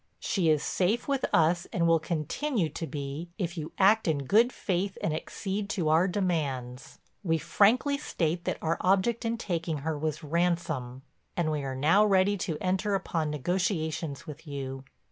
[0.19, 4.51] She is safe with us and will continue to be if you act in good
[4.51, 6.97] faith and accede to our demands.
[7.21, 11.03] We frankly state that our object in taking her was ransom
[11.37, 14.83] and we are now ready to enter upon negotiations with you.